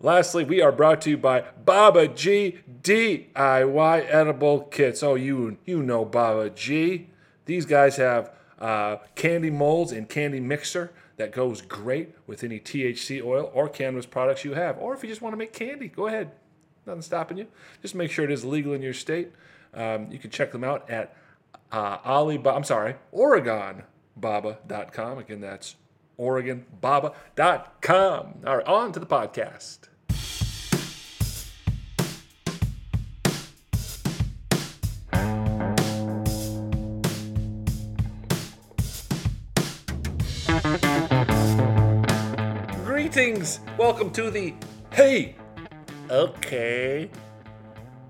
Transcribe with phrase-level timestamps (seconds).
[0.03, 5.03] Lastly, we are brought to you by Baba G DIY edible kits.
[5.03, 7.09] Oh, you you know Baba G.
[7.45, 13.23] These guys have uh, candy molds and candy mixer that goes great with any THC
[13.23, 14.79] oil or cannabis products you have.
[14.79, 16.31] Or if you just want to make candy, go ahead.
[16.87, 17.47] Nothing stopping you.
[17.83, 19.33] Just make sure it is legal in your state.
[19.75, 21.15] Um, you can check them out at
[21.71, 25.19] uh, Alibaba, I'm sorry, OregonBaba.com.
[25.19, 25.77] Again, that's
[26.19, 28.35] OregonBaba.com.
[28.47, 29.79] All right, on to the podcast.
[42.85, 43.61] Greetings.
[43.79, 44.55] Welcome to the
[44.93, 45.37] Hey,
[46.11, 47.09] okay,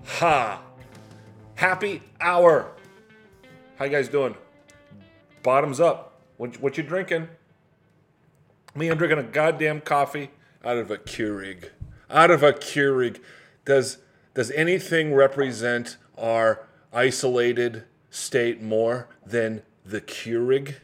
[0.05, 0.61] ha,
[1.55, 2.71] happy hour.
[3.77, 4.35] How you guys doing?
[5.43, 6.19] Bottoms up.
[6.37, 7.29] What, what you drinking?
[8.75, 10.31] Me, I'm drinking a goddamn coffee
[10.63, 11.69] out of a Keurig.
[12.09, 13.21] Out of a Keurig.
[13.65, 13.97] Does
[14.33, 20.75] does anything represent our isolated state more than the Keurig?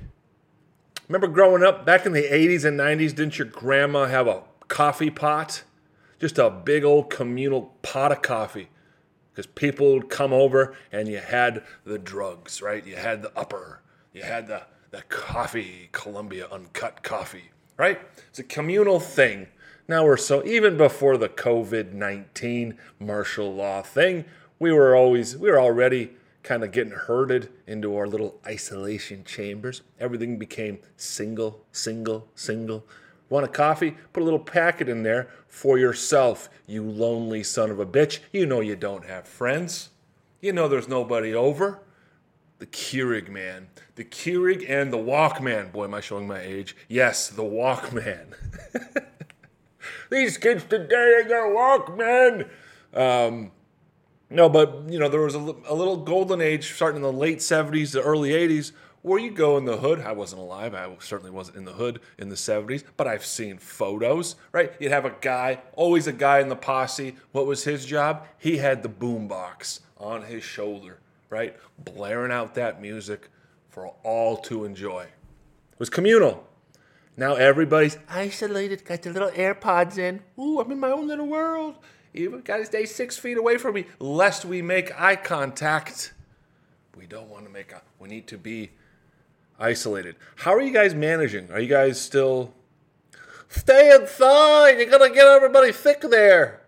[1.08, 5.10] Remember growing up back in the 80s and 90s, didn't your grandma have a coffee
[5.10, 5.64] pot?
[6.20, 8.70] Just a big old communal pot of coffee.
[9.32, 12.86] Because people would come over and you had the drugs, right?
[12.86, 18.00] You had the upper, you had the, the coffee, Colombia uncut coffee, right?
[18.30, 19.48] It's a communal thing.
[19.88, 24.26] Now we're so, even before the COVID 19 martial law thing,
[24.58, 26.12] we were always, we were already
[26.48, 29.82] kind of getting herded into our little isolation chambers.
[30.00, 32.86] Everything became single, single, single.
[33.30, 33.98] Want a coffee?
[34.14, 38.20] Put a little packet in there for yourself, you lonely son of a bitch.
[38.32, 39.90] You know you don't have friends.
[40.42, 41.80] You know there's nobody over.
[42.60, 43.68] The Keurig man.
[43.96, 45.72] The Keurig and the Walkman.
[45.72, 46.76] Boy, am I showing my age.
[46.88, 48.34] Yes, the Walkman.
[50.10, 52.50] These kids today, they got a Walkman.
[52.94, 53.52] Um,
[54.30, 57.40] no, but you know there was a, a, little golden age starting in the late
[57.40, 58.72] '70s, the early '80s,
[59.02, 60.02] where you go in the hood.
[60.02, 60.74] I wasn't alive.
[60.74, 64.36] I certainly wasn't in the hood in the '70s, but I've seen photos.
[64.52, 64.74] Right?
[64.80, 67.16] You'd have a guy, always a guy in the posse.
[67.32, 68.28] What was his job?
[68.38, 71.00] He had the boombox on his shoulder,
[71.30, 73.30] right, blaring out that music
[73.70, 75.04] for all to enjoy.
[75.04, 76.44] It was communal.
[77.16, 80.22] Now everybody's isolated, got their little AirPods in.
[80.40, 81.76] Ooh, I'm in my own little world.
[82.14, 86.14] You've got to stay six feet away from me, lest we make eye contact.
[86.96, 87.72] We don't want to make.
[87.72, 88.72] A, we need to be
[89.60, 90.16] isolated.
[90.38, 91.52] How are you guys managing?
[91.52, 92.54] Are you guys still
[93.50, 94.80] stay inside?
[94.80, 96.62] You gotta get everybody thick there.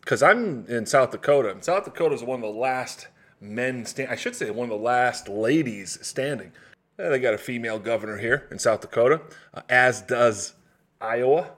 [0.00, 3.08] Because I'm in South Dakota, and South Dakota is one of the last
[3.40, 4.10] men stand.
[4.10, 6.52] I should say one of the last ladies standing.
[6.96, 9.20] They got a female governor here in South Dakota,
[9.52, 10.54] uh, as does
[11.00, 11.50] Iowa.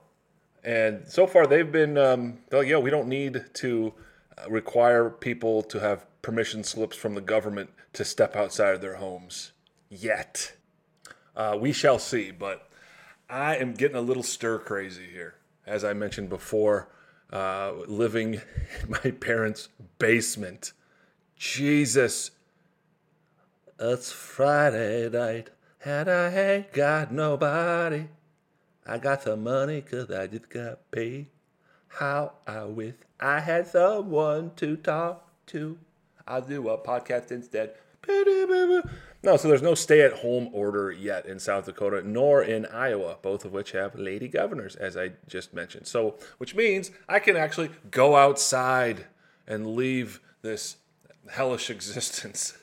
[0.64, 3.94] And so far, they've been, um, like, yo, we don't need to
[4.36, 8.96] uh, require people to have permission slips from the government to step outside of their
[8.96, 9.52] homes
[9.88, 10.54] yet.
[11.38, 12.68] Uh, we shall see, but
[13.30, 15.36] I am getting a little stir crazy here.
[15.64, 16.88] As I mentioned before,
[17.32, 18.42] uh, living in
[19.04, 19.68] my parents'
[20.00, 20.72] basement.
[21.36, 22.32] Jesus.
[23.78, 25.50] It's Friday night,
[25.84, 28.08] and I ain't got nobody.
[28.84, 31.26] I got some money because I just got paid.
[31.86, 35.78] How I wish I had someone to talk to.
[36.26, 37.74] I'll do a podcast instead.
[39.22, 43.16] No, so there's no stay at home order yet in South Dakota nor in Iowa,
[43.20, 45.88] both of which have lady governors, as I just mentioned.
[45.88, 49.06] So, which means I can actually go outside
[49.46, 50.76] and leave this
[51.30, 52.56] hellish existence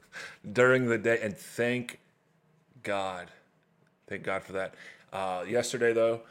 [0.52, 1.18] during the day.
[1.22, 1.98] And thank
[2.82, 3.28] God.
[4.06, 4.74] Thank God for that.
[5.12, 6.22] Uh, yesterday, though,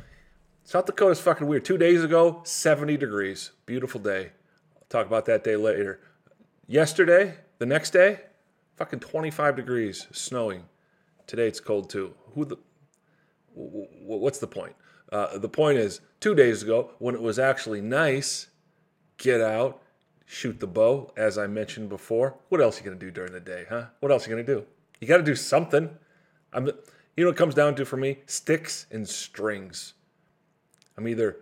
[0.63, 1.65] South Dakota's fucking weird.
[1.65, 3.51] Two days ago, 70 degrees.
[3.65, 4.31] Beautiful day.
[4.75, 5.99] I'll talk about that day later.
[6.67, 8.19] Yesterday, the next day,
[8.81, 10.63] fucking 25 degrees, snowing.
[11.27, 12.15] Today it's cold too.
[12.33, 12.57] Who the?
[13.53, 14.75] What's the point?
[15.11, 18.47] Uh, the point is, two days ago, when it was actually nice,
[19.17, 19.83] get out,
[20.25, 22.39] shoot the bow, as I mentioned before.
[22.49, 23.85] What else are you gonna do during the day, huh?
[23.99, 24.65] What else are you gonna do?
[24.99, 25.87] You got to do something.
[26.51, 26.73] I'm, you
[27.17, 29.93] know, what it comes down to for me: sticks and strings.
[30.97, 31.37] I'm either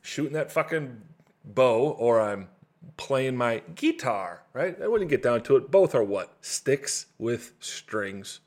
[0.00, 1.02] shooting that fucking
[1.44, 2.48] bow or I'm
[2.96, 4.76] playing my guitar, right?
[4.82, 5.70] I wouldn't get down to it.
[5.70, 6.36] Both are what?
[6.40, 8.40] Sticks with strings.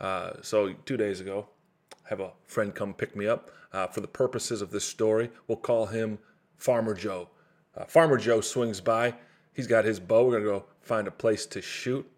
[0.00, 1.48] Uh, so two days ago,
[1.92, 3.50] I have a friend come pick me up.
[3.72, 6.18] Uh, for the purposes of this story, we'll call him
[6.56, 7.28] Farmer Joe.
[7.76, 9.14] Uh, Farmer Joe swings by.
[9.52, 10.24] He's got his bow.
[10.24, 12.08] We're going to go find a place to shoot.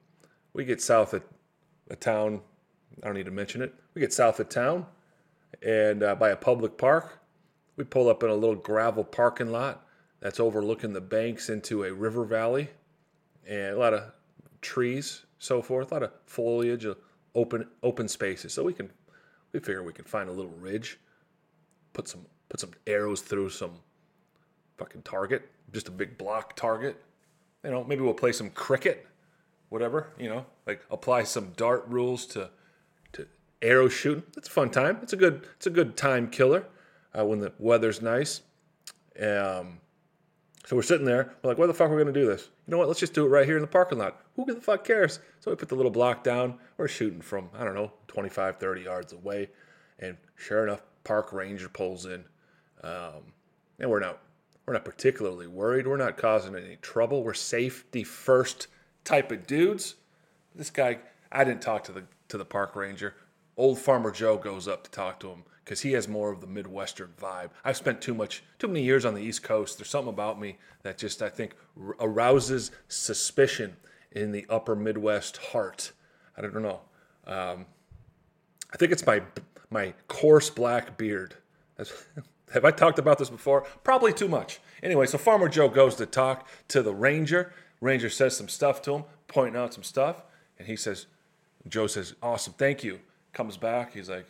[0.52, 1.22] We get south of
[1.90, 2.40] a town.
[3.02, 3.74] I don't need to mention it.
[3.94, 4.86] We get south of town
[5.62, 7.18] and uh, by a public park.
[7.76, 9.86] We pull up in a little gravel parking lot
[10.20, 12.68] that's overlooking the banks into a river valley
[13.48, 14.12] and a lot of
[14.60, 16.94] trees, so forth, a lot of foliage, uh,
[17.34, 18.52] open open spaces.
[18.52, 18.90] So we can
[19.52, 20.98] we figure we can find a little ridge,
[21.92, 23.72] put some put some arrows through some
[24.76, 27.02] fucking target, just a big block target.
[27.64, 29.06] You know, maybe we'll play some cricket,
[29.68, 30.08] whatever.
[30.18, 32.50] You know, like apply some dart rules to
[33.12, 33.26] to
[33.62, 34.24] arrow shooting.
[34.36, 34.98] It's a fun time.
[35.02, 36.66] It's a good it's a good time killer
[37.18, 38.42] uh, when the weather's nice.
[39.20, 39.80] Um,
[40.66, 41.34] so we're sitting there.
[41.42, 42.48] We're like, why the fuck are we to do this?
[42.66, 42.88] You know what?
[42.88, 44.20] Let's just do it right here in the parking lot.
[44.36, 45.20] Who the fuck cares?
[45.40, 46.58] So we put the little block down.
[46.76, 49.50] We're shooting from, I don't know, 25, 30 yards away.
[49.98, 52.24] And sure enough, park ranger pulls in.
[52.82, 53.32] Um,
[53.78, 54.20] and we're not,
[54.66, 55.86] we're not particularly worried.
[55.86, 57.24] We're not causing any trouble.
[57.24, 58.68] We're safety first
[59.04, 59.96] type of dudes.
[60.54, 60.98] This guy,
[61.32, 63.14] I didn't talk to the to the park ranger.
[63.60, 66.46] Old Farmer Joe goes up to talk to him because he has more of the
[66.46, 67.50] Midwestern vibe.
[67.62, 69.76] I've spent too much, too many years on the East Coast.
[69.76, 71.54] There's something about me that just I think
[72.00, 73.76] arouses suspicion
[74.12, 75.92] in the Upper Midwest heart.
[76.38, 76.80] I don't know.
[77.26, 77.66] Um,
[78.72, 79.20] I think it's my
[79.68, 81.34] my coarse black beard.
[82.52, 83.66] have I talked about this before?
[83.84, 84.58] Probably too much.
[84.82, 87.52] Anyway, so Farmer Joe goes to talk to the ranger.
[87.82, 90.22] Ranger says some stuff to him, pointing out some stuff,
[90.58, 91.06] and he says,
[91.68, 93.00] Joe says, "Awesome, thank you."
[93.32, 94.26] Comes back, he's like,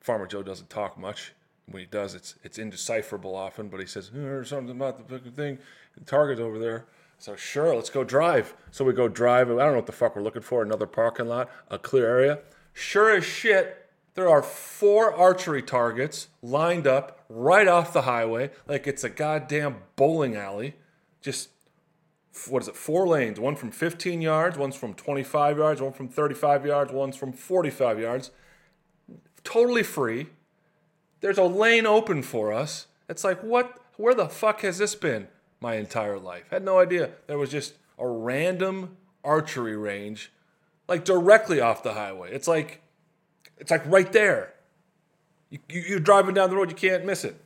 [0.00, 1.32] Farmer Joe doesn't talk much.
[1.66, 3.68] When he does, it's it's indecipherable often.
[3.68, 5.58] But he says, hmm, "There's something about the fucking thing,
[6.04, 6.84] target's over there."
[7.18, 8.54] So sure, let's go drive.
[8.70, 9.50] So we go drive.
[9.50, 10.62] I don't know what the fuck we're looking for.
[10.62, 12.40] Another parking lot, a clear area.
[12.74, 18.86] Sure as shit, there are four archery targets lined up right off the highway, like
[18.86, 20.74] it's a goddamn bowling alley.
[21.22, 21.48] Just
[22.48, 22.76] what is it?
[22.76, 23.38] Four lanes.
[23.38, 28.00] One from 15 yards, one's from 25 yards, one from 35 yards, one's from 45
[28.00, 28.30] yards
[29.44, 30.26] totally free.
[31.20, 32.86] There's a lane open for us.
[33.08, 33.78] It's like, what?
[33.96, 35.28] Where the fuck has this been
[35.60, 36.48] my entire life?
[36.50, 37.10] Had no idea.
[37.28, 40.32] There was just a random archery range,
[40.88, 42.32] like directly off the highway.
[42.32, 42.82] It's like,
[43.58, 44.54] it's like right there.
[45.68, 47.40] You, are driving down the road, you can't miss it.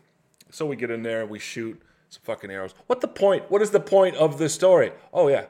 [0.50, 2.74] So we get in there, we shoot some fucking arrows.
[2.86, 3.50] What the point?
[3.50, 4.92] What is the point of this story?
[5.12, 5.46] Oh yeah,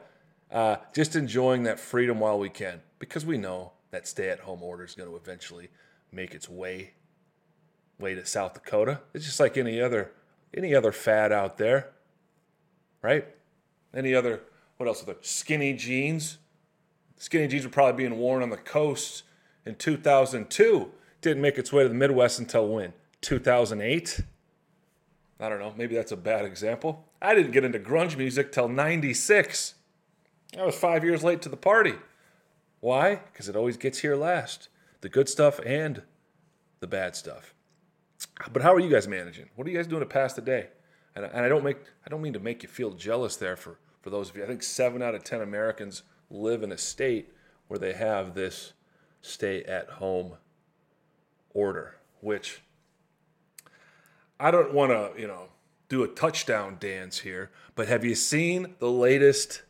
[0.51, 4.95] uh, just enjoying that freedom while we can, because we know that stay-at-home order is
[4.95, 5.69] going to eventually
[6.11, 6.93] make its way
[7.99, 9.01] way to South Dakota.
[9.13, 10.11] It's just like any other
[10.55, 11.91] any other fad out there,
[13.01, 13.25] right?
[13.93, 14.41] Any other
[14.77, 15.17] what else are there?
[15.21, 16.37] Skinny jeans.
[17.17, 19.23] Skinny jeans were probably being worn on the coast
[19.65, 20.91] in 2002.
[21.21, 22.93] Didn't make its way to the Midwest until when?
[23.21, 24.21] 2008.
[25.39, 25.73] I don't know.
[25.77, 27.05] Maybe that's a bad example.
[27.21, 29.75] I didn't get into grunge music till 96.
[30.57, 31.93] I was five years late to the party.
[32.81, 33.15] Why?
[33.15, 34.69] Because it always gets here last
[35.01, 36.01] the good stuff and
[36.81, 37.53] the bad stuff.
[38.51, 39.49] But how are you guys managing?
[39.55, 40.67] What are you guys doing to pass the day?
[41.15, 43.79] And, and I don't make I don't mean to make you feel jealous there for
[44.01, 44.43] for those of you.
[44.43, 47.33] I think seven out of ten Americans live in a state
[47.67, 48.73] where they have this
[49.21, 50.33] stay at home
[51.53, 52.61] order, which
[54.39, 55.49] I don't want to, you know,
[55.89, 59.63] do a touchdown dance here, but have you seen the latest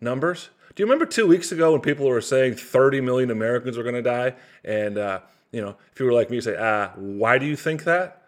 [0.00, 0.50] numbers?
[0.74, 3.94] Do you remember two weeks ago when people were saying 30 million Americans were going
[3.94, 4.34] to die?
[4.64, 5.20] And, uh,
[5.52, 8.22] you know, if you were like me, you say, ah, why do you think that?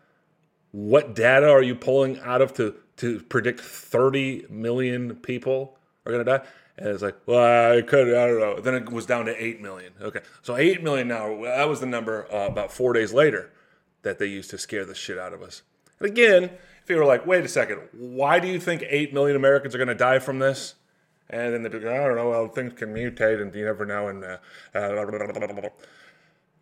[0.72, 6.24] What data are you pulling out of to, to predict 30 million people are going
[6.24, 6.44] to die?
[6.78, 8.60] And it's like, well, I could, I don't know.
[8.60, 9.92] Then it was down to 8 million.
[10.00, 10.20] Okay.
[10.42, 13.50] So 8 million now, that was the number uh, about four days later
[14.02, 15.62] that they used to scare the shit out of us.
[16.00, 16.44] And again,
[16.82, 19.78] if you were like, wait a second, why do you think 8 million Americans are
[19.78, 20.74] going to die from this?
[21.28, 23.84] And then they'd be like, I don't know, well, things can mutate and you never
[23.84, 24.08] know.
[24.08, 24.38] And uh,
[24.74, 25.70] uh,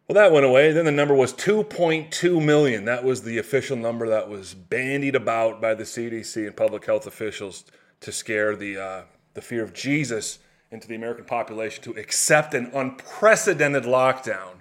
[0.06, 0.72] well, that went away.
[0.72, 2.84] Then the number was 2.2 million.
[2.84, 7.06] That was the official number that was bandied about by the CDC and public health
[7.06, 7.64] officials
[8.00, 9.02] to scare the, uh,
[9.34, 10.38] the fear of Jesus
[10.70, 14.56] into the American population to accept an unprecedented lockdown.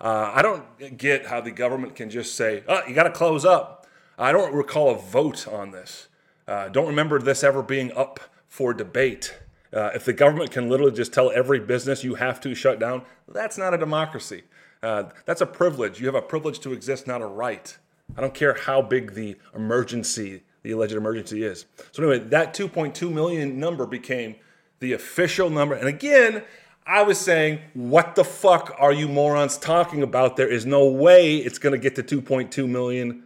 [0.00, 3.44] Uh, I don't get how the government can just say, oh, you got to close
[3.44, 3.83] up.
[4.18, 6.08] I don't recall a vote on this.
[6.46, 9.36] Uh, don't remember this ever being up for debate.
[9.72, 13.02] Uh, if the government can literally just tell every business you have to shut down,
[13.26, 14.42] that's not a democracy.
[14.82, 15.98] Uh, that's a privilege.
[15.98, 17.76] You have a privilege to exist, not a right.
[18.16, 21.64] I don't care how big the emergency, the alleged emergency is.
[21.90, 24.36] So, anyway, that 2.2 million number became
[24.80, 25.74] the official number.
[25.74, 26.44] And again,
[26.86, 30.36] I was saying, what the fuck are you morons talking about?
[30.36, 33.23] There is no way it's going to get to 2.2 million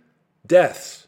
[0.49, 1.07] deaths.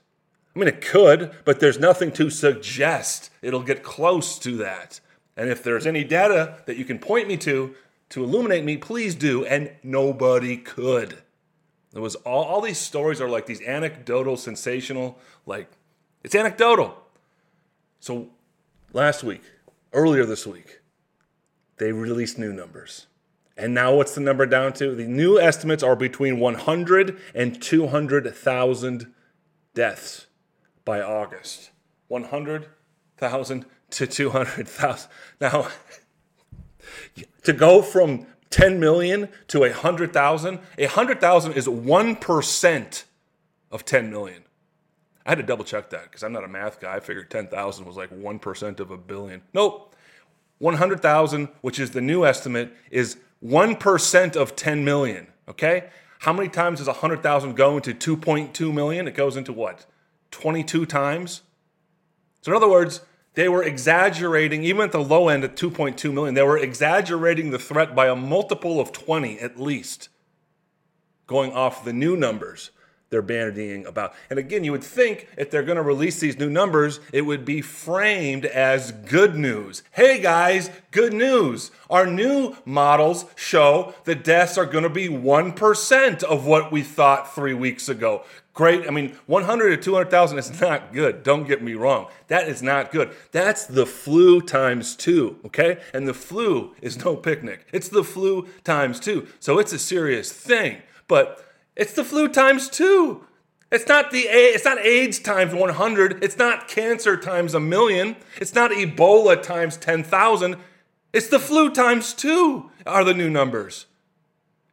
[0.54, 5.00] I mean, it could, but there's nothing to suggest it'll get close to that.
[5.36, 7.74] And if there's any data that you can point me to,
[8.10, 9.44] to illuminate me, please do.
[9.44, 11.18] And nobody could.
[11.94, 15.70] It was all, all these stories are like these anecdotal, sensational, like
[16.22, 16.96] it's anecdotal.
[18.00, 18.28] So
[18.92, 19.42] last week,
[19.92, 20.80] earlier this week,
[21.78, 23.06] they released new numbers.
[23.56, 24.94] And now what's the number down to?
[24.94, 29.12] The new estimates are between 100 and 200,000
[29.80, 30.26] deaths
[30.84, 31.70] by August.
[32.08, 35.10] 100,000 to 200,000.
[35.40, 35.68] Now,
[37.44, 43.04] to go from 10 million to 100,000, 100,000 is 1%
[43.70, 44.42] of 10 million.
[45.24, 46.96] I had to double check that because I'm not a math guy.
[46.96, 49.40] I figured 10,000 was like 1% of a billion.
[49.54, 49.94] Nope.
[50.58, 55.28] 100,000, which is the new estimate, is 1% of 10 million.
[55.48, 55.88] Okay?
[56.20, 59.08] How many times does 100,000 go into 2.2 million?
[59.08, 59.86] It goes into what?
[60.32, 61.40] 22 times?
[62.42, 63.00] So, in other words,
[63.34, 67.58] they were exaggerating, even at the low end at 2.2 million, they were exaggerating the
[67.58, 70.10] threat by a multiple of 20 at least,
[71.26, 72.70] going off the new numbers
[73.10, 74.14] they're bandying about.
[74.30, 77.44] And again, you would think if they're going to release these new numbers, it would
[77.44, 79.82] be framed as good news.
[79.90, 81.72] Hey guys, good news.
[81.90, 87.34] Our new models show the deaths are going to be 1% of what we thought
[87.34, 88.22] three weeks ago.
[88.52, 88.86] Great.
[88.86, 91.22] I mean, 100 to 200,000 is not good.
[91.22, 92.08] Don't get me wrong.
[92.28, 93.10] That is not good.
[93.32, 95.78] That's the flu times two, okay?
[95.94, 97.66] And the flu is no picnic.
[97.72, 99.26] It's the flu times two.
[99.38, 100.82] So it's a serious thing.
[101.08, 101.44] But
[101.80, 103.24] it's the flu times two.
[103.72, 106.22] It's not the it's not AIDS times 100.
[106.22, 108.16] It's not cancer times a million.
[108.36, 110.56] It's not Ebola times 10,000.
[111.14, 113.86] It's the flu times two are the new numbers.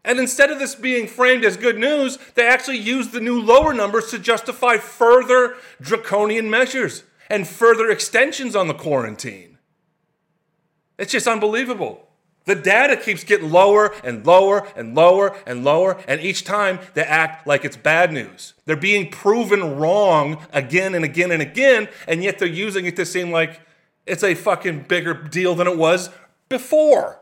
[0.03, 3.73] And instead of this being framed as good news, they actually use the new lower
[3.73, 9.57] numbers to justify further draconian measures and further extensions on the quarantine.
[10.97, 12.06] It's just unbelievable.
[12.47, 17.03] The data keeps getting lower and lower and lower and lower, and each time they
[17.03, 18.53] act like it's bad news.
[18.65, 23.05] They're being proven wrong again and again and again, and yet they're using it to
[23.05, 23.59] seem like
[24.05, 26.09] it's a fucking bigger deal than it was
[26.47, 27.19] before.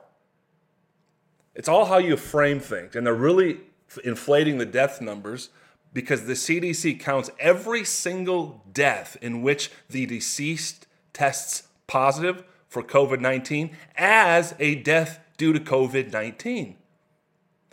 [1.55, 3.61] It's all how you frame things, and they're really
[4.03, 5.49] inflating the death numbers
[5.91, 12.43] because the CDC counts every single death in which the deceased tests positive
[12.75, 16.75] for COVID 19 as a death due to COVID 19.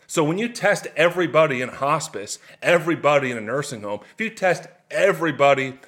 [0.06, 4.68] So when you test everybody in hospice, everybody in a nursing home, if you test
[4.92, 5.80] everybody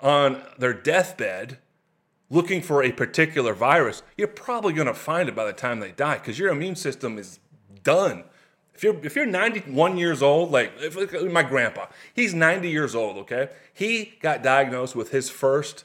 [0.00, 1.58] on their deathbed
[2.28, 5.92] looking for a particular virus, you're probably going to find it by the time they
[5.92, 7.38] die because your immune system is
[7.84, 8.24] done.
[8.74, 13.16] If you're if you're 91 years old, like if, my grandpa, he's 90 years old.
[13.18, 15.84] Okay, he got diagnosed with his first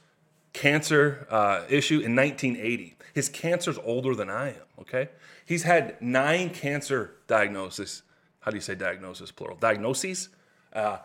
[0.55, 2.95] cancer uh, issue in 1980.
[3.13, 5.09] His cancer's older than I am, okay?
[5.45, 8.03] He's had nine cancer diagnoses.
[8.39, 9.57] How do you say diagnosis, plural?
[9.57, 10.29] Diagnoses?
[10.73, 10.97] Uh,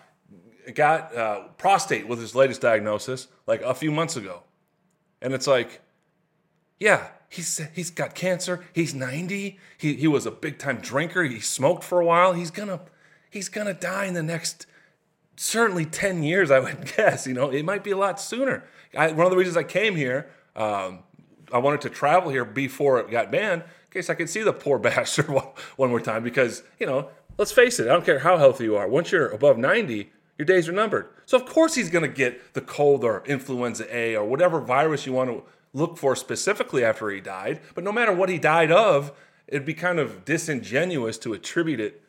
[0.74, 4.44] got uh, prostate with his latest diagnosis like a few months ago.
[5.20, 5.80] And it's like,
[6.78, 8.64] yeah, he's, he's got cancer.
[8.72, 9.58] He's 90.
[9.78, 11.24] He, he was a big time drinker.
[11.24, 12.34] He smoked for a while.
[12.34, 12.80] He's gonna,
[13.30, 14.66] he's gonna die in the next
[15.36, 17.26] certainly 10 years, I would guess.
[17.26, 18.64] You know, it might be a lot sooner.
[18.96, 21.00] I, one of the reasons I came here, um,
[21.52, 24.52] I wanted to travel here before it got banned, in case I could see the
[24.52, 26.22] poor bastard one, one more time.
[26.22, 28.88] Because, you know, let's face it, I don't care how healthy you are.
[28.88, 31.08] Once you're above 90, your days are numbered.
[31.26, 35.06] So, of course, he's going to get the cold or influenza A or whatever virus
[35.06, 35.42] you want to
[35.72, 37.60] look for specifically after he died.
[37.74, 39.12] But no matter what he died of,
[39.46, 42.02] it'd be kind of disingenuous to attribute it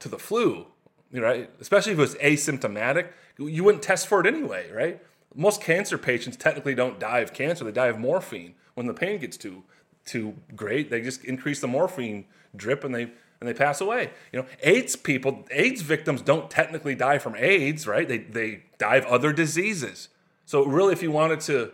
[0.00, 0.66] to the flu,
[1.12, 1.50] right?
[1.60, 3.08] Especially if it was asymptomatic.
[3.38, 5.00] You wouldn't test for it anyway, right?
[5.34, 8.54] Most cancer patients technically don't die of cancer; they die of morphine.
[8.74, 9.64] When the pain gets too
[10.04, 12.24] too great, they just increase the morphine
[12.56, 13.10] drip and they
[13.40, 14.10] and they pass away.
[14.32, 18.06] You know, AIDS people, AIDS victims don't technically die from AIDS, right?
[18.06, 20.08] They they die of other diseases.
[20.46, 21.72] So really, if you wanted to,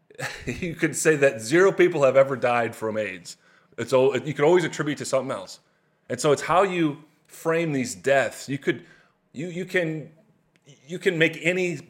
[0.46, 3.36] you could say that zero people have ever died from AIDS.
[3.78, 5.60] It's all, you could always attribute to something else.
[6.08, 8.48] And so it's how you frame these deaths.
[8.48, 8.84] You could
[9.32, 10.10] you you can
[10.86, 11.80] you can make any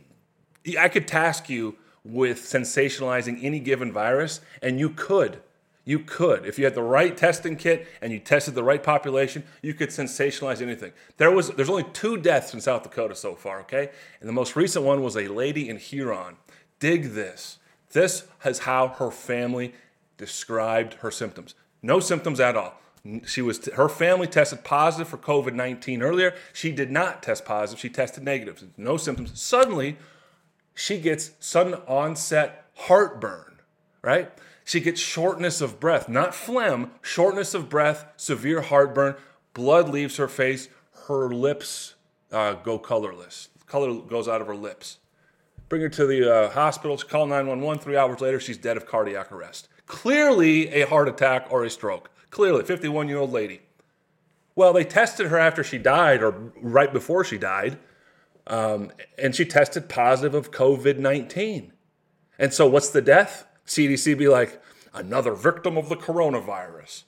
[0.79, 5.41] I could task you with sensationalizing any given virus, and you could.
[5.85, 6.45] You could.
[6.45, 9.89] If you had the right testing kit and you tested the right population, you could
[9.89, 10.93] sensationalize anything.
[11.17, 13.91] There was there's only two deaths in South Dakota so far, okay?
[14.21, 16.37] And the most recent one was a lady in Huron.
[16.79, 17.59] Dig this.
[17.93, 19.73] This is how her family
[20.19, 21.55] described her symptoms.
[21.83, 22.75] No symptoms at all.
[23.25, 26.35] She was her family tested positive for COVID 19 earlier.
[26.53, 27.81] She did not test positive.
[27.81, 28.63] She tested negative.
[28.77, 29.41] No symptoms.
[29.41, 29.97] Suddenly,
[30.79, 33.61] she gets sudden onset heartburn,
[34.01, 34.31] right?
[34.65, 39.17] She gets shortness of breath, not phlegm, shortness of breath, severe heartburn.
[39.55, 40.69] Blood leaves her face.
[41.09, 41.95] Her lips
[42.31, 43.49] uh, go colorless.
[43.67, 44.99] Color goes out of her lips.
[45.69, 46.97] Bring her to the uh, hospital.
[46.97, 47.83] Call 911.
[47.83, 49.69] Three hours later, she's dead of cardiac arrest.
[49.87, 52.09] Clearly a heart attack or a stroke.
[52.31, 53.63] Clearly, 51 year old lady.
[54.55, 57.79] Well, they tested her after she died or right before she died,
[58.49, 61.73] um, and she tested positive of COVID 19.
[62.39, 63.47] And so, what's the death?
[63.67, 64.61] CDC be like,
[64.95, 67.05] another victim of the coronavirus.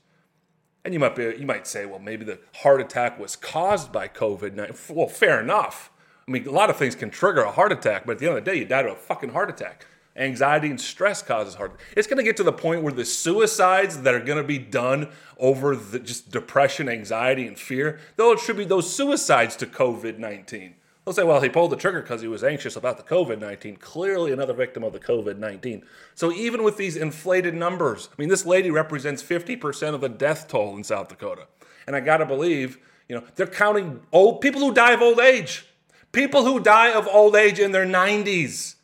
[0.85, 4.09] And you might be, you might say, well, maybe the heart attack was caused by
[4.09, 4.97] COVID 19.
[4.97, 5.91] Well, fair enough.
[6.27, 8.39] I mean, a lot of things can trigger a heart attack, but at the end
[8.39, 9.87] of the day, you died of a fucking heart attack.
[10.17, 11.79] Anxiety and stress causes heart.
[11.97, 14.59] It's going to get to the point where the suicides that are going to be
[14.59, 20.75] done over the, just depression, anxiety, and fear, they'll attribute those suicides to COVID 19.
[21.05, 23.77] They'll say, well, he pulled the trigger because he was anxious about the COVID 19.
[23.77, 25.83] Clearly, another victim of the COVID 19.
[26.15, 30.47] So, even with these inflated numbers, I mean, this lady represents 50% of the death
[30.49, 31.47] toll in South Dakota.
[31.87, 32.79] And I got to believe,
[33.09, 35.67] you know, they're counting old people who die of old age,
[36.13, 38.77] people who die of old age in their 90s.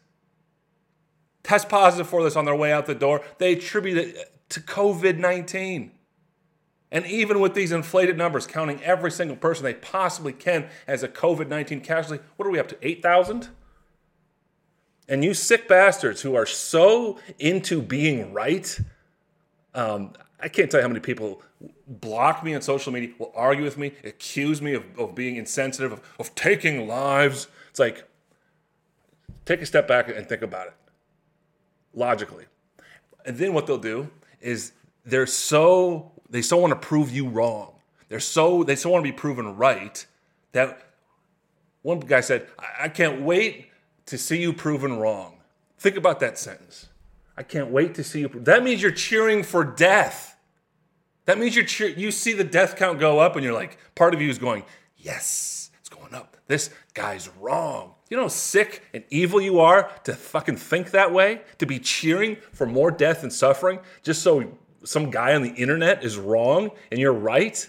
[1.43, 3.23] Test positive for this on their way out the door.
[3.39, 5.93] They attribute it to COVID 19.
[6.93, 11.09] And even with these inflated numbers, counting every single person they possibly can as a
[11.09, 12.79] COVID 19 casualty, what are we up to?
[12.87, 13.49] 8,000?
[15.09, 18.79] And you sick bastards who are so into being right,
[19.75, 21.43] um, I can't tell you how many people
[21.87, 25.93] block me on social media, will argue with me, accuse me of, of being insensitive,
[25.93, 27.49] of, of taking lives.
[27.71, 28.09] It's like,
[29.45, 30.75] take a step back and think about it
[31.95, 32.45] logically.
[33.25, 34.73] And then what they'll do is
[35.05, 37.73] they're so they so want to prove you wrong.
[38.09, 40.05] They're so they so want to be proven right
[40.53, 40.87] that
[41.83, 42.49] one guy said,
[42.81, 43.69] I can't wait
[44.07, 45.39] to see you proven wrong.
[45.79, 46.89] Think about that sentence.
[47.37, 48.29] I can't wait to see you.
[48.29, 50.37] That means you're cheering for death.
[51.27, 54.15] That means you're cheer- you see the death count go up and you're like, part
[54.15, 54.65] of you is going,
[54.97, 56.37] yes, it's going up.
[56.49, 57.93] This guy's wrong.
[58.09, 61.43] You know how sick and evil you are to fucking think that way?
[61.59, 64.53] To be cheering for more death and suffering just so
[64.87, 67.69] some guy on the internet is wrong and you're right?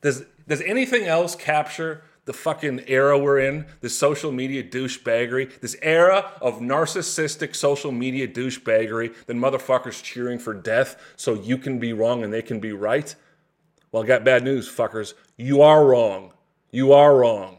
[0.00, 5.76] Does does anything else capture the fucking era we're in, this social media douchebaggery, this
[5.82, 11.92] era of narcissistic social media douchebaggery, then motherfuckers cheering for death so you can be
[11.92, 13.14] wrong and they can be right?
[13.92, 15.14] Well, I got bad news, fuckers.
[15.36, 16.32] You are wrong.
[16.70, 17.58] You are wrong.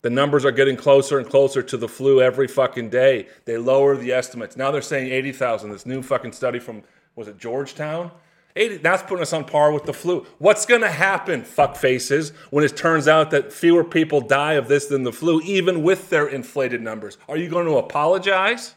[0.00, 3.28] The numbers are getting closer and closer to the flu every fucking day.
[3.44, 4.56] They lower the estimates.
[4.56, 5.70] Now they're saying 80,000.
[5.70, 6.82] This new fucking study from,
[7.16, 8.10] was it Georgetown?
[8.54, 10.26] 80, that's putting us on par with the flu.
[10.38, 14.68] What's going to happen, fuck faces, when it turns out that fewer people die of
[14.68, 17.16] this than the flu, even with their inflated numbers?
[17.28, 18.74] Are you going to apologize?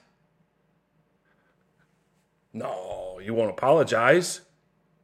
[2.54, 4.42] No, you won't apologize.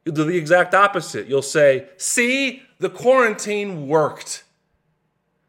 [0.04, 1.28] You'll do the exact opposite.
[1.28, 4.44] You'll say, see, the quarantine worked.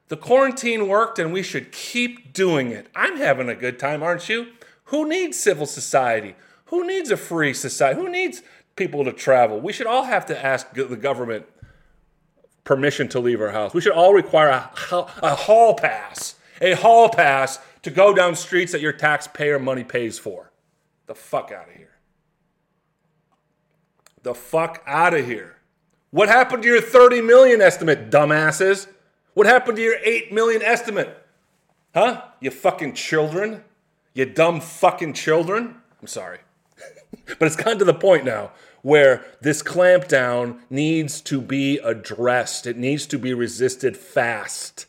[0.10, 2.88] The quarantine worked and we should keep doing it.
[2.94, 4.48] I'm having a good time, aren't you?
[4.86, 6.36] Who needs civil society?
[6.66, 8.00] Who needs a free society?
[8.00, 8.42] Who needs
[8.76, 9.60] people to travel?
[9.60, 11.46] We should all have to ask the government
[12.64, 13.74] permission to leave our house.
[13.74, 14.72] We should all require a,
[15.22, 20.18] a hall pass, a hall pass to go down streets that your taxpayer money pays
[20.18, 20.52] for.
[21.06, 21.90] The fuck out of here.
[24.24, 25.58] The fuck out of here.
[26.12, 28.88] What happened to your 30 million estimate, dumbasses?
[29.34, 31.18] What happened to your 8 million estimate?
[31.94, 32.22] Huh?
[32.40, 33.64] You fucking children?
[34.14, 35.76] You dumb fucking children?
[36.00, 36.40] I'm sorry.
[37.40, 42.68] but it's gotten to the point now where this clampdown needs to be addressed.
[42.68, 44.86] It needs to be resisted fast.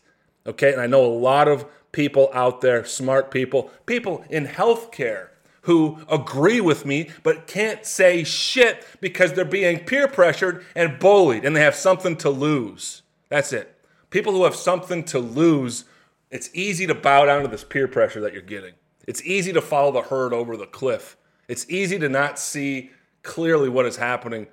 [0.47, 0.73] Okay?
[0.73, 5.29] And I know a lot of people out there, smart people, people in healthcare
[5.63, 11.45] who agree with me but can't say shit because they're being peer pressured and bullied
[11.45, 13.03] and they have something to lose.
[13.29, 13.79] That's it.
[14.11, 15.85] People who have something to lose,
[16.31, 18.75] it's easy to bow down to this peer pressure that you're getting.
[19.07, 21.17] It's easy to follow the herd over the cliff.
[21.49, 22.91] It's easy to not see
[23.23, 24.47] clearly what is happening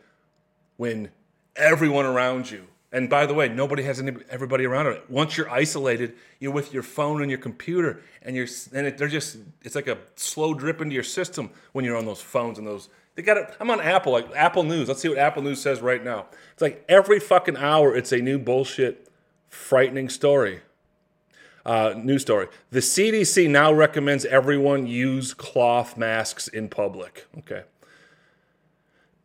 [0.77, 1.09] when
[1.55, 5.09] everyone around you and by the way, nobody has any, everybody around it.
[5.09, 9.07] Once you're isolated, you're with your phone and your computer, and you're and it, they're
[9.07, 12.67] just it's like a slow drip into your system when you're on those phones and
[12.67, 12.89] those.
[13.15, 13.55] They got it.
[13.61, 14.89] I'm on Apple, like Apple News.
[14.89, 16.27] Let's see what Apple News says right now.
[16.53, 19.09] It's like every fucking hour, it's a new bullshit,
[19.47, 20.61] frightening story.
[21.65, 22.47] Uh, news story.
[22.71, 27.27] The CDC now recommends everyone use cloth masks in public.
[27.37, 27.63] Okay.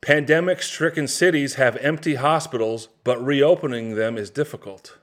[0.00, 4.98] Pandemic stricken cities have empty hospitals, but reopening them is difficult.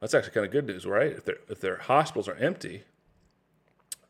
[0.00, 1.12] That's actually kind of good news, right?
[1.12, 2.84] If, if their hospitals are empty,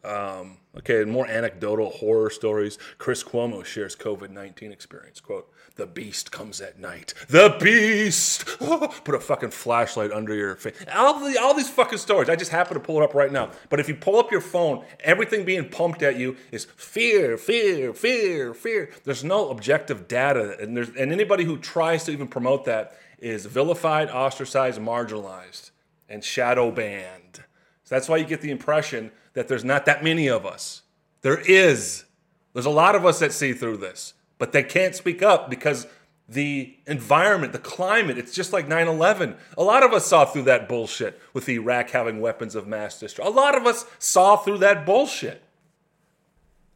[0.02, 2.78] um, okay, more anecdotal horror stories.
[2.98, 5.20] Chris Cuomo shares COVID 19 experience.
[5.20, 7.14] Quote, the beast comes at night.
[7.28, 8.46] The beast!
[9.04, 10.76] put a fucking flashlight under your face.
[10.94, 12.28] All, the, all these fucking stories.
[12.28, 13.50] I just happen to pull it up right now.
[13.68, 17.92] But if you pull up your phone, everything being pumped at you is fear, fear,
[17.92, 18.90] fear, fear.
[19.04, 20.56] There's no objective data.
[20.60, 25.70] And, there's, and anybody who tries to even promote that is vilified, ostracized, marginalized,
[26.08, 27.44] and shadow banned.
[27.84, 30.82] So that's why you get the impression that there's not that many of us.
[31.22, 32.04] There is.
[32.52, 35.86] There's a lot of us that see through this, but they can't speak up because
[36.28, 39.36] the environment, the climate, it's just like 9 11.
[39.58, 43.32] A lot of us saw through that bullshit with Iraq having weapons of mass destruction.
[43.32, 45.42] A lot of us saw through that bullshit.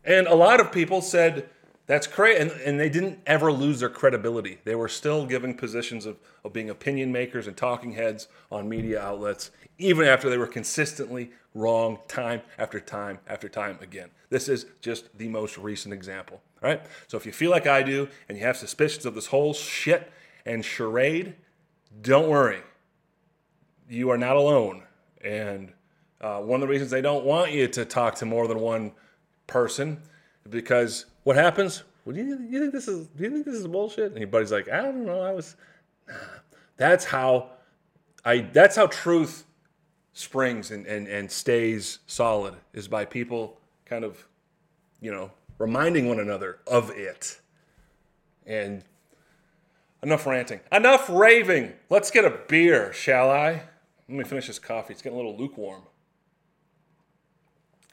[0.05, 1.49] And a lot of people said,
[1.87, 2.41] that's crazy.
[2.41, 4.59] And, and they didn't ever lose their credibility.
[4.65, 9.01] They were still giving positions of, of being opinion makers and talking heads on media
[9.01, 14.11] outlets, even after they were consistently wrong time after time after time again.
[14.31, 16.41] This is just the most recent example.
[16.63, 16.81] Right?
[17.09, 20.11] So if you feel like I do and you have suspicions of this whole shit
[20.47, 21.35] and charade,
[22.01, 22.63] don't worry.
[23.89, 24.85] You are not alone.
[25.23, 25.73] And
[26.23, 28.93] uh, one of the reasons they don't want you to talk to more than one
[29.47, 30.01] person
[30.49, 31.83] because what happens?
[32.05, 33.09] Well, do you, you think this is?
[33.09, 34.13] Do you think this is bullshit?
[34.13, 35.21] And your buddy's like, I don't know.
[35.21, 35.57] I was.
[36.07, 36.15] Nah.
[36.77, 37.51] That's how
[38.25, 38.41] I.
[38.53, 39.45] That's how truth
[40.13, 44.29] springs and, and, and stays solid is by people kind of,
[45.01, 47.41] you know, reminding one another of it.
[48.47, 48.85] And
[50.03, 51.73] enough ranting, enough raving.
[51.89, 53.63] Let's get a beer, shall I?
[54.09, 54.93] Let me finish this coffee.
[54.93, 55.83] It's getting a little lukewarm.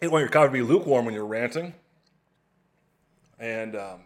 [0.02, 1.74] You want your coffee to be lukewarm when you're ranting
[3.41, 3.99] and um,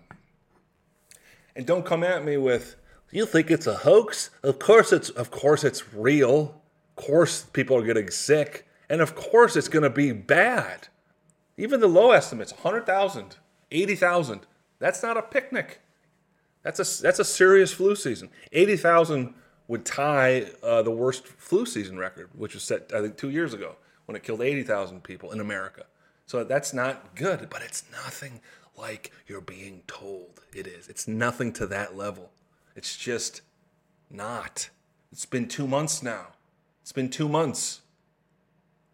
[1.55, 2.77] and don't come at me with
[3.11, 4.31] you think it's a hoax.
[4.41, 6.61] Of course it's of course it's real.
[6.97, 10.87] Of course people are getting sick, and of course it's going to be bad.
[11.57, 13.37] Even the low estimates, 100,000,
[13.71, 14.41] 80,000.
[14.79, 15.81] That's not a picnic.
[16.63, 18.29] That's a that's a serious flu season.
[18.51, 19.33] 80,000
[19.67, 23.53] would tie uh, the worst flu season record, which was set I think 2 years
[23.53, 25.85] ago when it killed 80,000 people in America.
[26.25, 28.41] So that's not good, but it's nothing
[28.77, 30.87] like you're being told it is.
[30.87, 32.31] It's nothing to that level.
[32.75, 33.41] It's just
[34.09, 34.69] not.
[35.11, 36.27] It's been two months now.
[36.81, 37.81] It's been two months.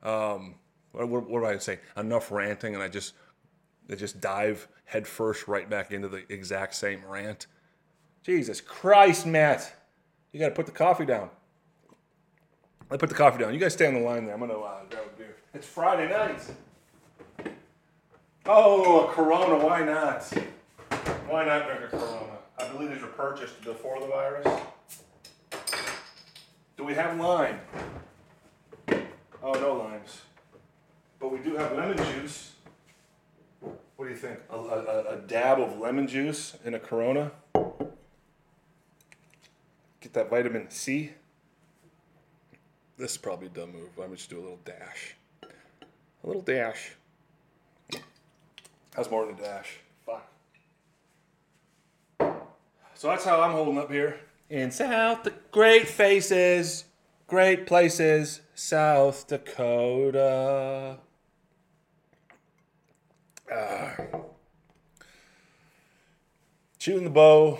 [0.04, 0.56] Um,
[0.91, 1.80] what, what, what do I say?
[1.98, 3.13] Enough ranting, and I just,
[3.89, 7.48] I just dive headfirst right back into the exact same rant.
[8.24, 9.74] Jesus Christ, Matt,
[10.32, 11.30] you got to put the coffee down.
[12.91, 13.54] I put the coffee down.
[13.54, 14.34] You guys stay on the line there.
[14.34, 15.38] I'm gonna uh, grab a beer.
[15.54, 16.41] It's Friday night.
[18.45, 20.23] Oh, a Corona, why not?
[21.27, 22.38] Why not drink a Corona?
[22.58, 24.47] I believe these were purchased before the virus.
[26.75, 27.60] Do we have lime?
[29.43, 30.21] Oh, no limes.
[31.19, 32.54] But we do have lemon juice.
[33.95, 34.39] What do you think?
[34.49, 37.32] A, a, a dab of lemon juice in a Corona?
[40.01, 41.12] Get that vitamin C.
[42.97, 43.89] This is probably a dumb move.
[44.04, 45.15] I'm just do a little dash.
[45.43, 46.93] A little dash.
[48.95, 49.77] That's more than a dash.
[50.06, 50.27] Fuck.
[52.93, 54.19] So that's how I'm holding up here
[54.51, 56.86] in South the great faces,
[57.25, 60.97] great places, South Dakota.
[63.51, 63.91] Uh,
[66.77, 67.60] shooting the bow,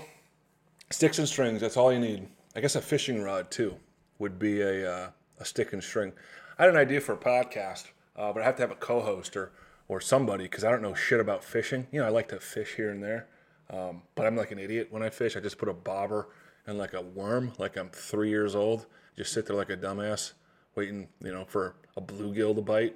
[0.90, 1.62] sticks and strings.
[1.62, 2.28] That's all you need.
[2.56, 3.76] I guess a fishing rod too
[4.20, 6.12] would be a uh, a stick and string.
[6.60, 9.36] I had an idea for a podcast, uh, but I have to have a co-host
[9.36, 9.52] or
[9.92, 11.86] or somebody because I don't know shit about fishing.
[11.92, 13.28] You know, I like to fish here and there,
[13.70, 15.36] um, but I'm like an idiot when I fish.
[15.36, 16.30] I just put a bobber
[16.66, 18.86] and like a worm, like I'm three years old.
[19.18, 20.32] Just sit there like a dumbass
[20.76, 22.96] waiting, you know, for a bluegill to bite.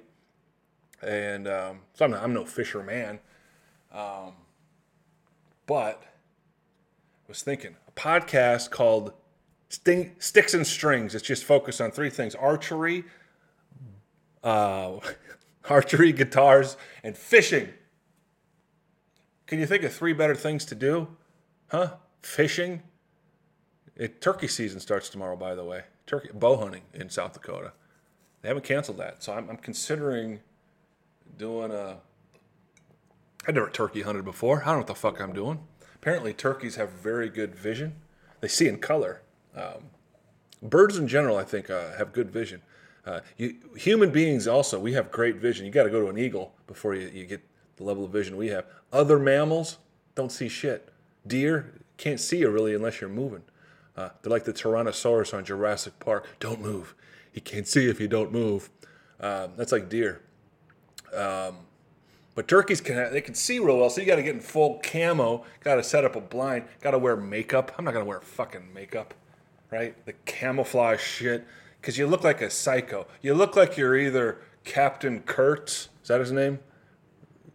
[1.02, 3.18] And um, so I'm, not, I'm no fisherman.
[3.92, 4.32] Um,
[5.66, 9.12] but I was thinking a podcast called
[9.68, 11.14] Sting, Sticks and Strings.
[11.14, 13.04] It's just focused on three things archery,
[14.42, 14.92] uh,
[15.68, 17.68] archery, guitars, and fishing.
[19.46, 21.08] Can you think of three better things to do?
[21.68, 21.94] Huh?
[22.22, 22.82] Fishing?
[23.96, 25.82] It, turkey season starts tomorrow, by the way.
[26.06, 27.72] Turkey bow hunting in South Dakota.
[28.42, 30.40] They haven't canceled that, so I'm, I'm considering
[31.38, 31.98] doing a.
[33.48, 34.62] I never turkey hunted before.
[34.62, 35.60] I don't know what the fuck I'm doing.
[35.94, 37.94] Apparently, turkeys have very good vision.
[38.40, 39.22] They see in color.
[39.54, 39.90] Um,
[40.62, 42.62] birds in general, I think, uh, have good vision.
[43.06, 45.64] Uh, you, human beings also, we have great vision.
[45.64, 47.40] You got to go to an eagle before you, you get
[47.76, 48.64] the level of vision we have.
[48.92, 49.78] Other mammals
[50.14, 50.88] don't see shit.
[51.26, 53.42] Deer can't see you really unless you're moving.
[53.96, 56.26] Uh, they're like the Tyrannosaurus on Jurassic Park.
[56.40, 56.94] Don't move.
[57.32, 58.70] He can't see if you don't move.
[59.20, 60.20] Um, that's like deer.
[61.14, 61.58] Um,
[62.34, 64.78] but turkeys can they can see real well, so you got to get in full
[64.82, 65.44] camo.
[65.60, 66.64] Got to set up a blind.
[66.82, 67.72] Got to wear makeup.
[67.78, 69.14] I'm not gonna wear fucking makeup,
[69.70, 69.94] right?
[70.04, 71.46] The camouflage shit,
[71.86, 73.06] because you look like a psycho.
[73.22, 75.88] You look like you're either Captain Kurtz.
[76.02, 76.58] Is that his name?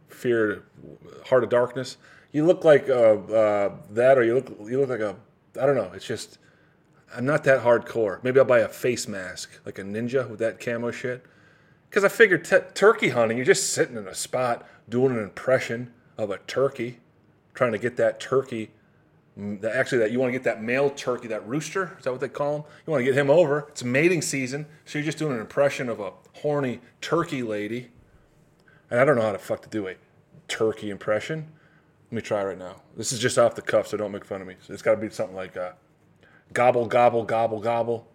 [0.08, 0.64] Fear,
[1.26, 1.98] Heart of Darkness.
[2.32, 5.18] You look like uh, uh, that, or you look you look like a
[5.60, 5.92] I don't know.
[5.94, 6.38] It's just
[7.14, 8.24] I'm not that hardcore.
[8.24, 11.26] Maybe I'll buy a face mask like a ninja with that camo shit.
[11.90, 15.92] Because I figured t- turkey hunting, you're just sitting in a spot doing an impression
[16.18, 17.02] of a turkey,
[17.54, 18.72] trying to get that turkey.
[19.42, 21.96] That actually, that you want to get that male turkey, that rooster.
[21.98, 22.64] Is that what they call him?
[22.86, 23.66] You want to get him over.
[23.70, 27.90] It's mating season, so you're just doing an impression of a horny turkey lady.
[28.92, 29.96] And I don't know how to fuck to do a
[30.48, 31.48] turkey impression.
[32.12, 32.84] Let me try right now.
[32.96, 34.58] This is just off the cuff, so don't make fun of me.
[34.62, 35.72] So it's got to be something like uh,
[36.54, 38.08] gobble, gobble, gobble, gobble.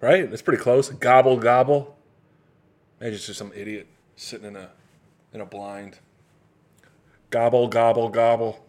[0.00, 0.28] Right?
[0.28, 0.88] That's pretty close.
[0.88, 1.96] Gobble, gobble.
[2.98, 4.70] Maybe it's just some idiot sitting in a
[5.32, 5.98] in a blind.
[7.30, 8.64] Gobble, gobble, gobble.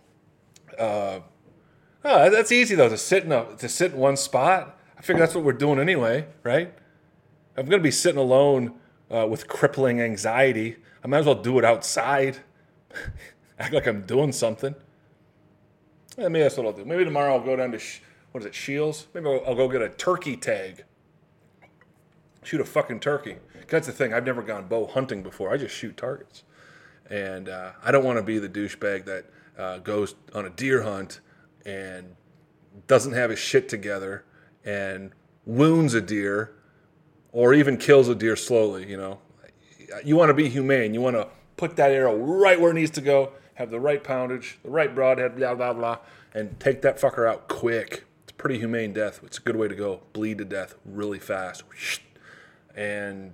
[0.78, 1.22] Uh,
[2.06, 4.78] oh, that's easy though to sit in a to sit in one spot.
[4.98, 6.74] I figure that's what we're doing anyway, right?
[7.58, 8.74] I'm gonna be sitting alone
[9.10, 10.78] uh, with crippling anxiety.
[11.04, 12.38] I might as well do it outside.
[13.60, 14.76] act like I'm doing something.
[16.18, 16.86] Yeah, maybe that's what I'll do.
[16.86, 17.80] Maybe tomorrow I'll go down to
[18.32, 19.08] what is it, Shields?
[19.14, 20.84] Maybe I'll, I'll, go get a turkey tag.
[22.44, 23.38] Shoot a fucking turkey.
[23.68, 24.14] That's the thing.
[24.14, 25.52] I've never gone bow hunting before.
[25.52, 26.44] I just shoot targets,
[27.10, 29.26] and uh, I don't want to be the douchebag that
[29.58, 31.20] uh, goes on a deer hunt
[31.66, 32.16] and
[32.88, 34.24] doesn't have his shit together
[34.64, 35.12] and
[35.46, 36.54] wounds a deer
[37.32, 38.90] or even kills a deer slowly.
[38.90, 39.20] You know,
[40.04, 40.94] you want to be humane.
[40.94, 44.02] You want to put that arrow right where it needs to go have the right
[44.02, 45.98] poundage, the right broadhead, blah, blah, blah,
[46.34, 48.06] and take that fucker out quick.
[48.24, 49.20] It's a pretty humane death.
[49.22, 50.02] It's a good way to go.
[50.14, 51.64] Bleed to death really fast.
[52.74, 53.34] And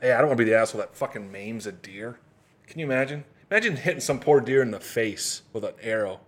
[0.00, 2.20] hey, I don't want to be the asshole that fucking maims a deer.
[2.68, 3.24] Can you imagine?
[3.50, 6.20] Imagine hitting some poor deer in the face with an arrow.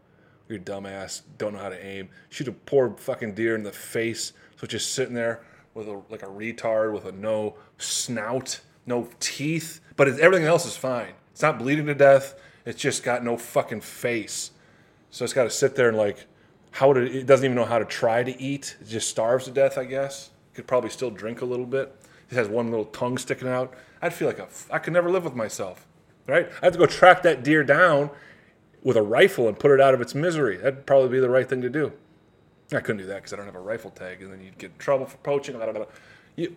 [0.49, 2.09] Your dumbass don't know how to aim.
[2.29, 4.33] Shoot a poor fucking deer in the face.
[4.57, 5.43] So just sitting there
[5.75, 10.77] with a like a retard with a no snout, no teeth, but everything else is
[10.77, 11.13] fine.
[11.33, 12.35] It's not bleeding to death.
[12.65, 14.53] It's just got no fucking face.
[15.11, 16.27] So it's got to sit there and like,
[16.73, 18.77] how to, it doesn't even know how to try to eat.
[18.81, 20.31] It just starves to death, I guess.
[20.55, 21.95] Could probably still drink a little bit.
[22.31, 23.75] It has one little tongue sticking out.
[24.03, 25.87] I'd feel like a, I could never live with myself,
[26.27, 26.51] right?
[26.61, 28.11] I have to go track that deer down
[28.87, 30.59] with a rifle and put it out of its misery.
[30.59, 31.93] That'd probably be the right thing to do.
[32.73, 34.71] I couldn't do that because I don't have a rifle tag, and then you'd get
[34.71, 35.57] in trouble for poaching.
[35.57, 35.87] Blah, blah, blah.
[36.37, 36.55] You,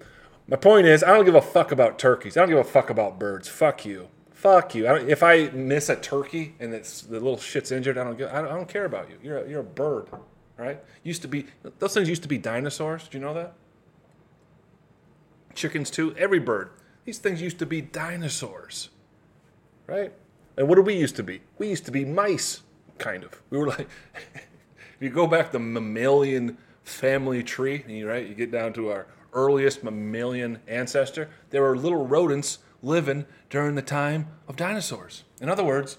[0.47, 2.37] my point is, I don't give a fuck about turkeys.
[2.37, 3.47] I don't give a fuck about birds.
[3.47, 4.09] Fuck you.
[4.29, 4.85] Fuck you.
[4.85, 8.29] I if I miss a turkey and it's the little shit's injured, I don't give,
[8.29, 9.17] I don't, I don't care about you.
[9.23, 10.05] You're a, you're a bird,
[10.55, 10.79] right?
[11.01, 11.47] Used to be
[11.79, 13.07] those things used to be dinosaurs.
[13.07, 13.55] Do you know that?
[15.55, 16.15] Chickens too.
[16.15, 16.69] Every bird.
[17.05, 18.89] These things used to be dinosaurs,
[19.87, 20.13] right?
[20.59, 21.39] And what did we used to be?
[21.57, 22.61] We used to be mice,
[22.97, 23.41] kind of.
[23.49, 23.87] We were like,
[24.35, 28.27] if you go back the mammalian family tree, right?
[28.27, 31.29] You get down to our earliest mammalian ancestor.
[31.51, 35.23] There were little rodents living during the time of dinosaurs.
[35.39, 35.97] In other words,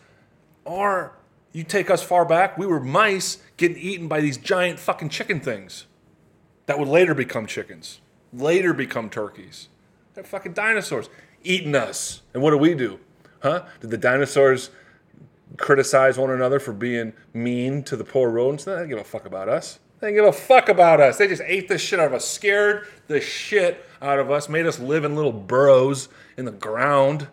[0.66, 1.16] or
[1.52, 5.40] you take us far back, we were mice getting eaten by these giant fucking chicken
[5.40, 5.86] things
[6.66, 9.68] that would later become chickens, later become turkeys.
[10.12, 11.08] They're fucking dinosaurs
[11.42, 12.20] eating us.
[12.34, 13.00] And what do we do?
[13.42, 13.66] Huh?
[13.80, 14.70] Did the dinosaurs
[15.56, 18.64] criticize one another for being mean to the poor rodents?
[18.64, 19.78] They don't give a fuck about us.
[20.00, 21.18] They didn't give a fuck about us.
[21.18, 24.66] They just ate the shit out of us, scared the shit out of us, made
[24.66, 27.28] us live in little burrows in the ground,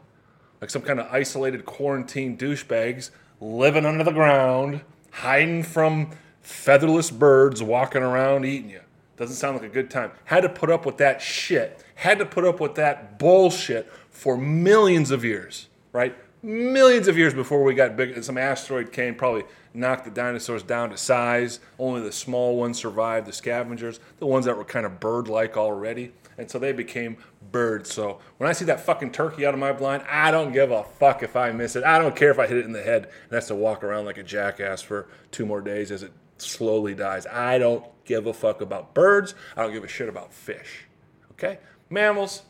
[0.60, 7.64] like some kind of isolated quarantine douchebags living under the ground, hiding from featherless birds
[7.64, 8.82] walking around eating you.
[9.16, 10.12] Doesn't sound like a good time.
[10.26, 11.84] Had to put up with that shit.
[11.96, 15.68] Had to put up with that bullshit for millions of years,
[15.98, 16.16] right?
[16.44, 18.24] Millions of years before we got big.
[18.24, 21.60] Some asteroid came, probably knocked the dinosaurs down to size.
[21.80, 25.58] Only the small ones survived, the scavengers, the ones that were kind of bird like
[25.58, 26.14] already.
[26.38, 27.18] And so they became
[27.52, 27.92] birds.
[27.92, 30.84] So when I see that fucking turkey out of my blind, I don't give a
[30.84, 31.84] fuck if I miss it.
[31.84, 34.06] I don't care if I hit it in the head and has to walk around
[34.06, 37.26] like a jackass for two more days as it slowly dies.
[37.26, 39.34] I don't give a fuck about birds.
[39.56, 40.86] I don't give a shit about fish.
[41.32, 41.58] Okay?
[41.90, 42.44] Mammals,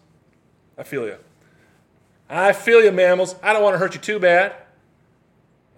[0.78, 1.18] I feel you.
[2.30, 3.36] I feel you, mammals.
[3.42, 4.56] I don't want to hurt you too bad.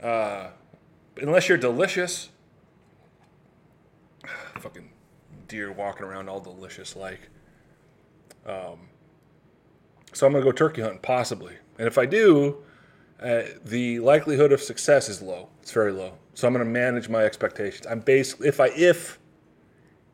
[0.01, 0.47] Uh,
[1.21, 2.29] unless you're delicious.
[4.59, 4.89] Fucking
[5.47, 7.29] deer walking around all delicious like.
[8.45, 8.89] Um,
[10.13, 11.55] so I'm going to go turkey hunting, possibly.
[11.77, 12.63] And if I do,
[13.21, 15.49] uh, the likelihood of success is low.
[15.61, 16.13] It's very low.
[16.33, 17.85] So I'm going to manage my expectations.
[17.85, 19.19] I'm basically if I if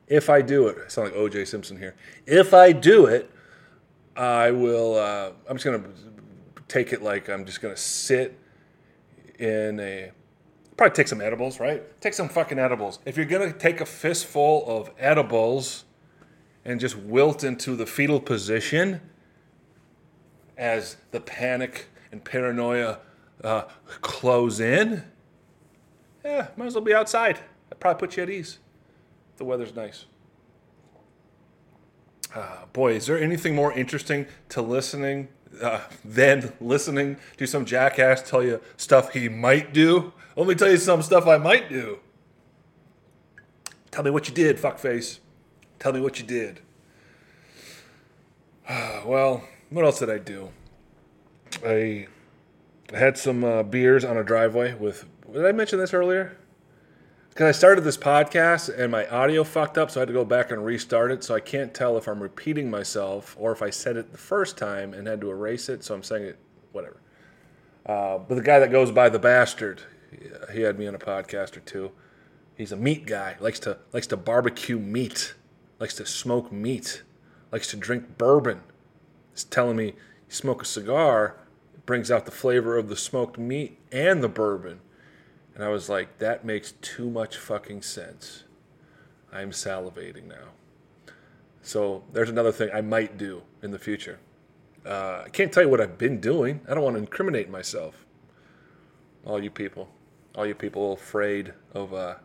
[0.08, 1.46] if I do it, I sound like O.J.
[1.46, 1.96] Simpson here.
[2.28, 3.32] If I do it,
[4.16, 4.96] I will.
[4.96, 5.90] Uh, I'm just going to
[6.68, 8.38] take it like I'm just to sit
[9.40, 10.12] in a.
[10.78, 11.84] Probably take some edibles, right?
[12.02, 13.00] Take some fucking edibles.
[13.06, 15.86] If you're to take a fistful of edibles
[16.66, 19.00] and just wilt into the fetal position
[20.58, 23.00] as the panic and paranoia
[23.42, 23.64] uh,
[24.02, 25.04] close in,
[26.26, 27.40] yeah, might as well be outside.
[27.70, 28.60] That probably put you at ease.
[29.38, 30.06] The weather's nice.
[32.34, 35.30] Uh, boy, is there anything more interesting to listening
[35.62, 35.82] uh,
[36.60, 40.14] listening to some jackass tell you stuff he might do?
[40.36, 42.00] Let me tell you some stuff I might do.
[43.92, 45.20] Tell me what you did, fuckface.
[45.80, 46.60] Tell me what you did.
[48.70, 50.50] well, what else did I do?
[51.66, 52.08] I
[52.94, 55.06] had some uh, beers on a driveway with.
[55.32, 56.38] Did I mention this earlier?
[57.36, 60.24] Because I started this podcast and my audio fucked up, so I had to go
[60.24, 61.22] back and restart it.
[61.22, 64.58] So I can't tell if I'm repeating myself or if I said it the first
[64.58, 65.84] time and had to erase it.
[65.84, 66.40] So I'm saying it,
[66.72, 66.96] whatever.
[67.86, 69.82] Uh, but the guy that goes by the bastard,
[70.54, 71.92] he had me on a podcast or two.
[72.56, 73.36] He's a meat guy.
[73.42, 75.34] likes to likes to barbecue meat.
[75.78, 77.04] Likes to smoke meat.
[77.52, 78.62] Likes to drink bourbon.
[79.34, 79.96] He's telling me
[80.30, 81.36] smoke a cigar,
[81.74, 84.80] it brings out the flavor of the smoked meat and the bourbon.
[85.56, 88.44] And I was like, that makes too much fucking sense.
[89.32, 90.54] I'm salivating now.
[91.62, 94.20] So there's another thing I might do in the future.
[94.86, 96.62] Uh, I can't tell you what I've been doing.
[96.70, 98.06] I don't want to incriminate myself.
[99.26, 99.90] All you people,
[100.36, 102.16] all you people afraid of uh,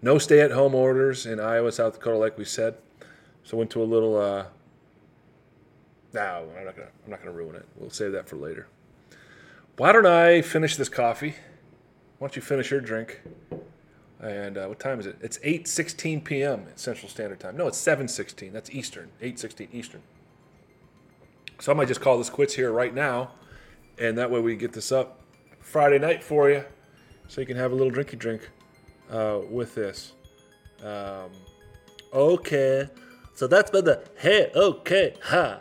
[0.00, 2.76] no stay-at-home orders in Iowa, South Dakota, like we said.
[3.44, 4.46] So went to a little uh,
[6.16, 6.88] no, I'm not gonna.
[7.04, 7.66] I'm not gonna ruin it.
[7.76, 8.68] We'll save that for later.
[9.76, 11.34] Why don't I finish this coffee?
[12.18, 13.20] Why don't you finish your drink?
[14.20, 15.18] And uh, what time is it?
[15.20, 16.66] It's 8:16 p.m.
[16.74, 17.56] Central Standard Time.
[17.56, 18.52] No, it's 7:16.
[18.52, 19.10] That's Eastern.
[19.20, 20.02] 8:16 Eastern.
[21.60, 23.32] So I might just call this quits here right now,
[23.98, 25.20] and that way we get this up
[25.60, 26.64] Friday night for you,
[27.28, 28.50] so you can have a little drinky drink
[29.10, 30.12] uh, with this.
[30.82, 31.30] Um,
[32.12, 32.88] okay,
[33.34, 35.60] so that's been the hey okay ha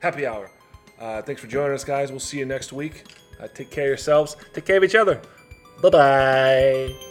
[0.00, 0.50] happy hour.
[0.98, 2.10] Uh, thanks for joining us, guys.
[2.10, 3.04] We'll see you next week.
[3.40, 4.36] Uh, take care of yourselves.
[4.52, 5.20] Take care of each other.
[5.80, 7.09] 拜拜。